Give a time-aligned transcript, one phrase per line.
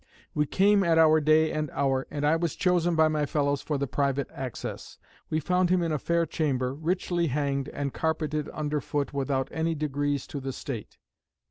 [0.33, 3.77] We came at our day and hour, and I was chosen by my fellows for
[3.77, 4.97] the private access.
[5.29, 9.75] We found him in a fair chamber, richly hanged, and carpeted under foot without any
[9.75, 10.97] degrees to the state.